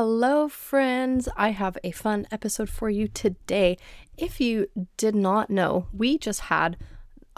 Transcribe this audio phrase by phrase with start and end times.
[0.00, 1.28] hello, friends.
[1.36, 3.76] I have a fun episode for you today.
[4.16, 6.76] If you did not know, we just had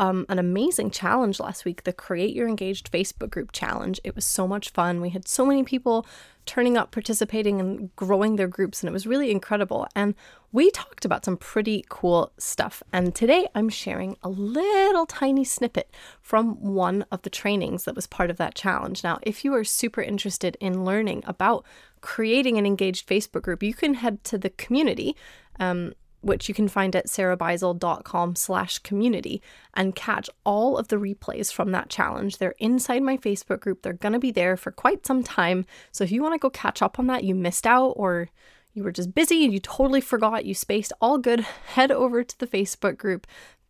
[0.01, 4.01] um, an amazing challenge last week the Create Your Engaged Facebook group challenge.
[4.03, 5.03] It was so much fun.
[5.03, 6.07] We had so many people
[6.47, 9.87] turning up, participating, and growing their groups, and it was really incredible.
[9.95, 10.15] And
[10.53, 12.83] we talked about some pretty cool stuff.
[12.95, 18.07] And today I'm sharing a little tiny snippet from one of the trainings that was
[18.07, 19.05] part of that challenge.
[19.05, 21.67] Now, if you are super interested in learning about
[22.01, 25.15] creating an engaged Facebook group, you can head to the community.
[25.59, 29.43] Um, which you can find at sarahbeisel.com slash community
[29.75, 32.39] and catch all of the replays from that challenge.
[32.39, 33.83] They're inside my Facebook group.
[33.83, 35.65] They're going to be there for quite some time.
[35.93, 38.29] So if you want to go catch up on that, you missed out or
[38.73, 42.39] you were just busy and you totally forgot, you spaced, all good, head over to
[42.39, 43.27] the Facebook group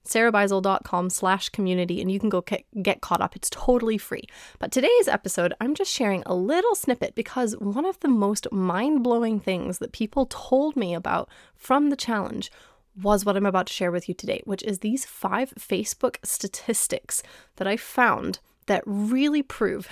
[0.06, 2.42] sarahbeisel.com slash community and you can go
[2.82, 3.36] get caught up.
[3.36, 4.24] It's totally free.
[4.58, 9.40] But today's episode, I'm just sharing a little snippet because one of the most mind-blowing
[9.40, 12.50] things that people told me about from the challenge
[13.00, 17.22] was what I'm about to share with you today, which is these five Facebook statistics
[17.56, 19.88] that I found that really prove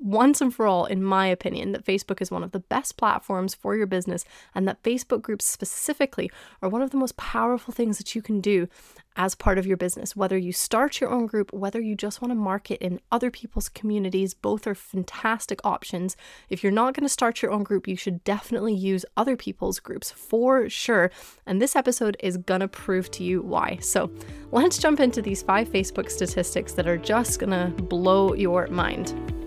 [0.00, 3.54] once and for all, in my opinion, that Facebook is one of the best platforms
[3.54, 4.24] for your business
[4.54, 6.30] and that Facebook groups specifically
[6.62, 8.68] are one of the most powerful things that you can do
[9.16, 10.14] as part of your business.
[10.14, 13.68] Whether you start your own group, whether you just want to market in other people's
[13.68, 16.16] communities, both are fantastic options.
[16.48, 19.80] If you're not going to start your own group, you should definitely use other people's
[19.80, 21.10] groups for sure.
[21.46, 23.78] And this episode is going to prove to you why.
[23.80, 24.10] So
[24.52, 29.37] let's jump into these five Facebook statistics that are just going to blow your mind.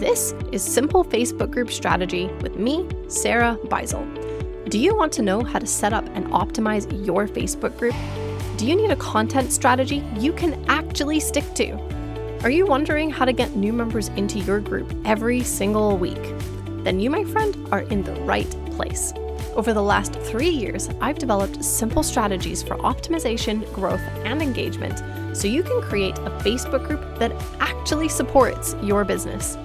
[0.00, 4.00] This is Simple Facebook Group Strategy with me, Sarah Beisel.
[4.70, 7.94] Do you want to know how to set up and optimize your Facebook group?
[8.56, 11.72] Do you need a content strategy you can actually stick to?
[12.42, 16.34] Are you wondering how to get new members into your group every single week?
[16.82, 19.12] Then you, my friend, are in the right place.
[19.54, 25.46] Over the last three years, I've developed simple strategies for optimization, growth, and engagement so
[25.46, 29.58] you can create a Facebook group that actually supports your business.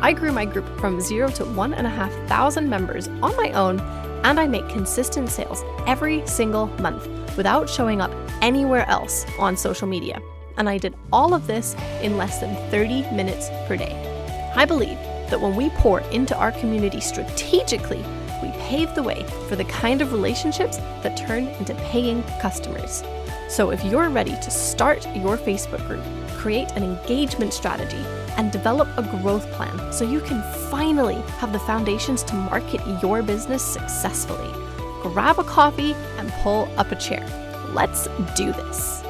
[0.00, 3.50] I grew my group from zero to one and a half thousand members on my
[3.50, 3.80] own,
[4.22, 9.88] and I make consistent sales every single month without showing up anywhere else on social
[9.88, 10.20] media.
[10.56, 13.92] And I did all of this in less than 30 minutes per day.
[14.54, 14.98] I believe
[15.30, 18.04] that when we pour into our community strategically,
[18.40, 23.02] we pave the way for the kind of relationships that turn into paying customers.
[23.48, 26.04] So if you're ready to start your Facebook group,
[26.36, 28.04] create an engagement strategy,
[28.38, 33.22] and develop a growth plan so you can finally have the foundations to market your
[33.22, 34.50] business successfully.
[35.02, 37.26] Grab a coffee and pull up a chair.
[37.74, 39.02] Let's do this.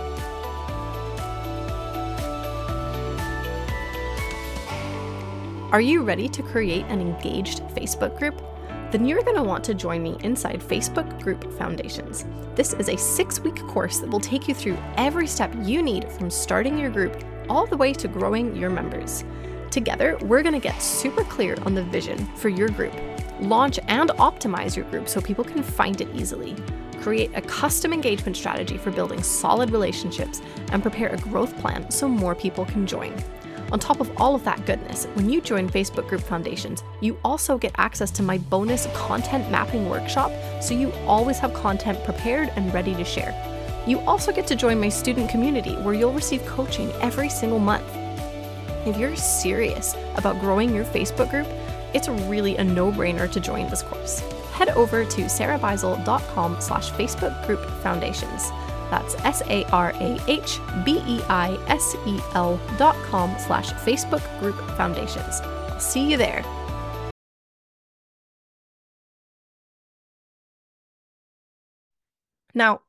[5.70, 8.42] Are you ready to create an engaged Facebook group?
[8.90, 12.24] Then you're going to want to join me inside Facebook Group Foundations.
[12.54, 16.10] This is a six week course that will take you through every step you need
[16.10, 19.25] from starting your group all the way to growing your members.
[19.70, 22.94] Together, we're going to get super clear on the vision for your group,
[23.41, 26.56] launch and optimize your group so people can find it easily,
[27.00, 30.41] create a custom engagement strategy for building solid relationships,
[30.72, 33.14] and prepare a growth plan so more people can join.
[33.70, 37.58] On top of all of that goodness, when you join Facebook Group Foundations, you also
[37.58, 40.32] get access to my bonus content mapping workshop
[40.62, 43.57] so you always have content prepared and ready to share.
[43.86, 47.84] You also get to join my student community where you'll receive coaching every single month.
[48.86, 51.46] If you're serious about growing your Facebook group,
[51.94, 54.20] it's really a no-brainer to join this course.
[54.52, 58.50] Head over to sarahbeisel.com slash Facebook group foundations.
[58.90, 59.80] That's S-A-R-A-H-B-E-I-S-E-L
[62.78, 65.40] dot com slash Facebook group foundations.
[65.42, 66.42] I'll see you there.
[72.54, 72.80] Now,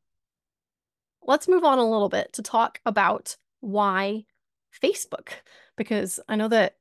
[1.30, 4.24] let's move on a little bit to talk about why
[4.84, 5.30] Facebook
[5.78, 6.76] because I know that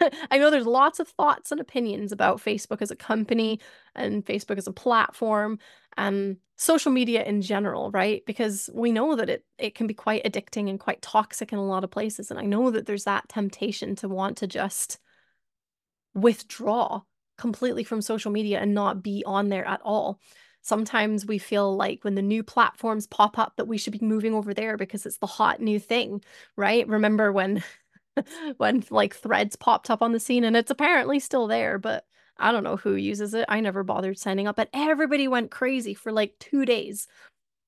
[0.30, 3.60] I know there's lots of thoughts and opinions about Facebook as a company
[3.94, 5.58] and Facebook as a platform
[5.96, 8.22] and social media in general, right?
[8.26, 11.66] Because we know that it it can be quite addicting and quite toxic in a
[11.66, 14.98] lot of places and I know that there's that temptation to want to just
[16.12, 17.00] withdraw
[17.38, 20.20] completely from social media and not be on there at all
[20.64, 24.34] sometimes we feel like when the new platforms pop up that we should be moving
[24.34, 26.22] over there because it's the hot new thing,
[26.56, 26.88] right?
[26.88, 27.62] Remember when
[28.56, 32.06] when like threads popped up on the scene and it's apparently still there, but
[32.38, 33.44] I don't know who uses it.
[33.48, 37.06] I never bothered signing up, but everybody went crazy for like 2 days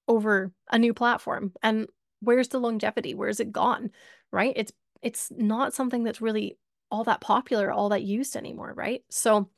[0.09, 1.53] over a new platform.
[1.63, 1.89] And
[2.21, 3.15] where's the longevity?
[3.15, 3.91] Where's it gone?
[4.33, 4.55] Right?
[4.57, 4.73] It's
[5.03, 6.59] it's not something that's really
[6.91, 9.03] all that popular, all that used anymore, right?
[9.11, 9.51] So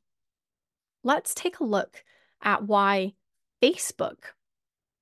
[1.05, 2.05] let's take a look
[2.43, 3.15] at why
[3.63, 4.19] Facebook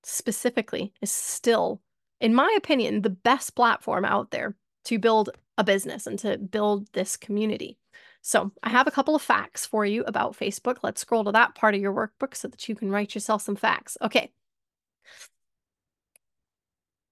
[0.03, 1.81] specifically is still,
[2.21, 6.93] in my opinion, the best platform out there to build a business and to build
[6.93, 7.79] this community.
[8.23, 10.79] So, I have a couple of facts for you about Facebook.
[10.83, 13.57] Let's scroll to that part of your workbook so that you can write yourself some
[13.57, 13.97] facts.
[14.03, 14.33] Okay.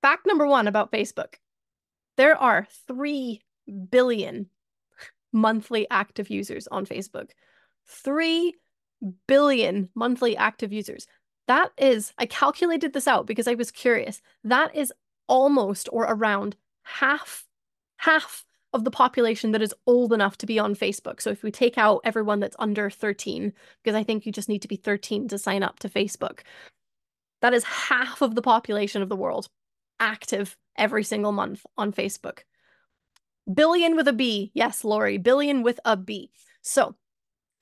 [0.03, 1.35] Fact number one about Facebook
[2.17, 3.43] there are 3
[3.91, 4.47] billion
[5.33, 7.31] monthly active users on Facebook.
[7.87, 8.55] 3
[9.27, 11.07] billion monthly active users.
[11.47, 14.23] That is, I calculated this out because I was curious.
[14.43, 14.93] That is
[15.29, 17.47] almost or around half,
[17.99, 21.21] half of the population that is old enough to be on Facebook.
[21.21, 23.53] So if we take out everyone that's under 13,
[23.83, 26.41] because I think you just need to be 13 to sign up to Facebook,
[27.41, 29.49] that is half of the population of the world
[30.01, 32.41] active every single month on Facebook.
[33.53, 34.51] Billion with a B.
[34.55, 36.31] Yes, Lori, billion with a B.
[36.63, 36.97] So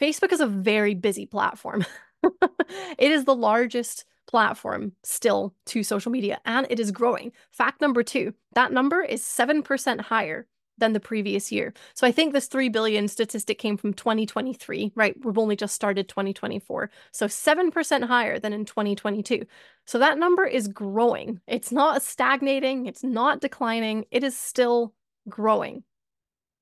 [0.01, 1.85] Facebook is a very busy platform.
[2.99, 7.33] it is the largest platform still to social media and it is growing.
[7.51, 10.47] Fact number two that number is 7% higher
[10.79, 11.73] than the previous year.
[11.95, 15.15] So I think this 3 billion statistic came from 2023, right?
[15.25, 16.91] We've only just started 2024.
[17.13, 19.47] So 7% higher than in 2022.
[19.87, 21.41] So that number is growing.
[21.47, 24.95] It's not stagnating, it's not declining, it is still
[25.29, 25.85] growing.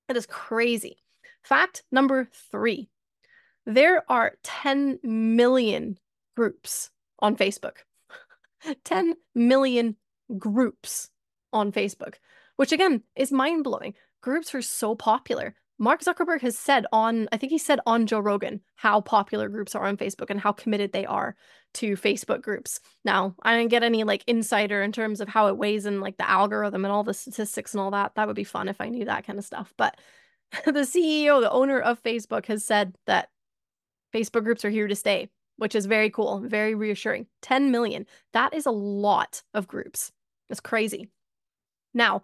[0.08, 0.98] It is crazy.
[1.42, 2.90] Fact number three
[3.66, 5.98] there are 10 million
[6.36, 7.78] groups on Facebook.
[8.84, 9.96] 10 million
[10.38, 11.10] groups
[11.52, 12.14] on Facebook,
[12.56, 13.94] which again is mind blowing.
[14.20, 15.54] Groups are so popular.
[15.78, 19.74] Mark Zuckerberg has said on, I think he said on Joe Rogan, how popular groups
[19.74, 21.34] are on Facebook and how committed they are
[21.74, 22.80] to Facebook groups.
[23.02, 26.18] Now, I didn't get any like insider in terms of how it weighs in like
[26.18, 28.14] the algorithm and all the statistics and all that.
[28.14, 29.72] That would be fun if I knew that kind of stuff.
[29.78, 29.98] But
[30.66, 33.30] the CEO, the owner of Facebook, has said that
[34.14, 37.26] Facebook groups are here to stay, which is very cool, very reassuring.
[37.42, 38.06] 10 million.
[38.32, 40.12] That is a lot of groups.
[40.48, 41.08] It's crazy.
[41.94, 42.22] Now,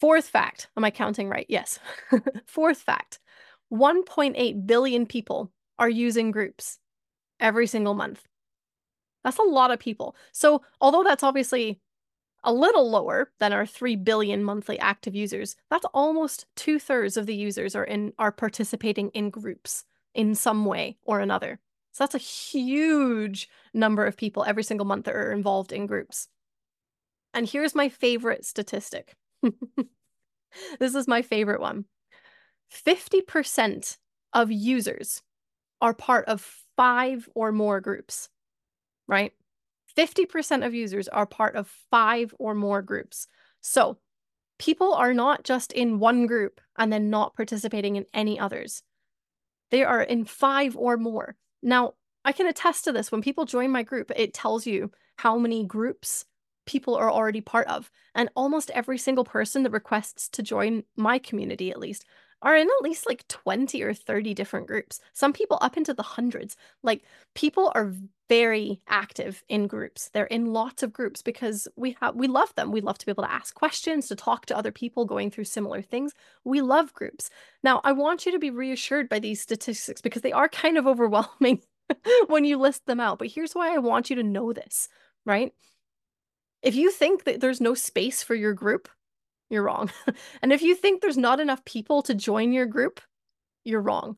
[0.00, 0.68] fourth fact.
[0.76, 1.46] Am I counting right?
[1.48, 1.78] Yes.
[2.46, 3.18] fourth fact
[3.72, 6.78] 1.8 billion people are using groups
[7.38, 8.24] every single month.
[9.24, 10.16] That's a lot of people.
[10.32, 11.80] So, although that's obviously
[12.44, 17.26] a little lower than our 3 billion monthly active users, that's almost two thirds of
[17.26, 19.84] the users are in are participating in groups
[20.14, 21.58] in some way or another.
[21.92, 26.28] So that's a huge number of people every single month that are involved in groups.
[27.34, 29.14] And here's my favorite statistic.
[30.80, 31.84] this is my favorite one
[32.72, 33.96] 50%
[34.32, 35.22] of users
[35.80, 36.40] are part of
[36.76, 38.28] five or more groups,
[39.06, 39.32] right?
[39.96, 43.26] 50% of users are part of five or more groups.
[43.60, 43.98] So
[44.58, 48.82] people are not just in one group and then not participating in any others.
[49.70, 51.36] They are in five or more.
[51.62, 51.94] Now,
[52.24, 53.12] I can attest to this.
[53.12, 56.24] When people join my group, it tells you how many groups
[56.66, 57.90] people are already part of.
[58.14, 62.04] And almost every single person that requests to join my community, at least,
[62.42, 65.00] are in at least like 20 or 30 different groups.
[65.12, 66.56] Some people up into the hundreds.
[66.82, 67.02] Like
[67.34, 67.92] people are
[68.28, 70.10] very active in groups.
[70.12, 72.70] They're in lots of groups because we have we love them.
[72.70, 75.44] We love to be able to ask questions, to talk to other people going through
[75.44, 76.12] similar things.
[76.44, 77.30] We love groups.
[77.62, 80.86] Now, I want you to be reassured by these statistics because they are kind of
[80.86, 81.62] overwhelming
[82.28, 83.18] when you list them out.
[83.18, 84.88] But here's why I want you to know this,
[85.24, 85.52] right?
[86.62, 88.88] If you think that there's no space for your group,
[89.50, 89.90] you're wrong.
[90.42, 93.00] and if you think there's not enough people to join your group,
[93.64, 94.16] you're wrong.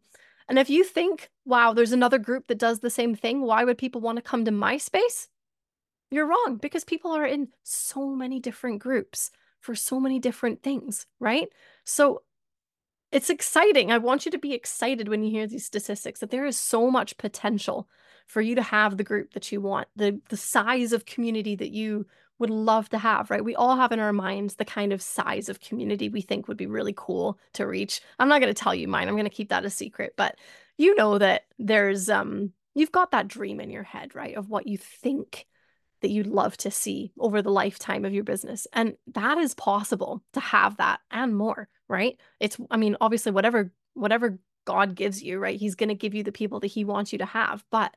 [0.48, 3.78] And if you think, wow, there's another group that does the same thing, why would
[3.78, 5.28] people want to come to my space?
[6.10, 11.06] You're wrong because people are in so many different groups for so many different things,
[11.20, 11.48] right?
[11.84, 12.22] So
[13.12, 13.92] it's exciting.
[13.92, 16.90] I want you to be excited when you hear these statistics that there is so
[16.90, 17.88] much potential
[18.26, 21.72] for you to have the group that you want, the the size of community that
[21.72, 22.06] you
[22.40, 23.44] would love to have, right?
[23.44, 26.56] We all have in our minds the kind of size of community we think would
[26.56, 28.00] be really cool to reach.
[28.18, 29.06] I'm not going to tell you mine.
[29.06, 30.36] I'm going to keep that a secret, but
[30.76, 34.36] you know that there's um you've got that dream in your head, right?
[34.36, 35.46] Of what you think
[36.00, 38.66] that you'd love to see over the lifetime of your business.
[38.72, 42.18] And that is possible to have that and more, right?
[42.40, 45.58] It's I mean, obviously whatever whatever God gives you, right?
[45.58, 47.94] He's going to give you the people that he wants you to have, but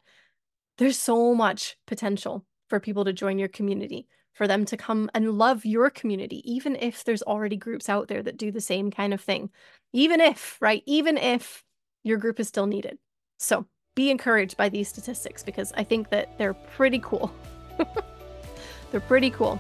[0.77, 5.37] there's so much potential for people to join your community, for them to come and
[5.37, 9.13] love your community, even if there's already groups out there that do the same kind
[9.13, 9.49] of thing.
[9.93, 10.83] Even if, right?
[10.85, 11.63] Even if
[12.03, 12.97] your group is still needed.
[13.39, 17.33] So be encouraged by these statistics because I think that they're pretty cool.
[18.91, 19.59] they're pretty cool.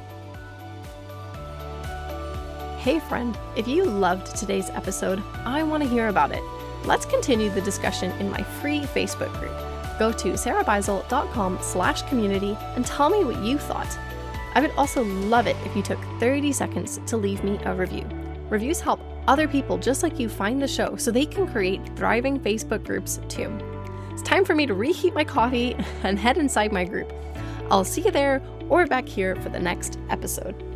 [2.79, 6.43] Hey, friend, if you loved today's episode, I want to hear about it.
[6.85, 9.55] Let's continue the discussion in my free Facebook group.
[9.99, 13.97] Go to sarahbeisel.com slash community and tell me what you thought.
[14.53, 18.07] I would also love it if you took 30 seconds to leave me a review.
[18.49, 22.39] Reviews help other people just like you find the show so they can create thriving
[22.39, 23.51] Facebook groups too.
[24.11, 27.11] It's time for me to reheat my coffee and head inside my group.
[27.71, 30.72] I'll see you there or back here for the next episode.